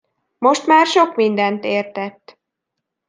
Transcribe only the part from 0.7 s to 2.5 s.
sok mindent értett.